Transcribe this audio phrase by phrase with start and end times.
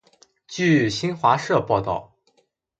[0.47, 2.11] 据新华社报道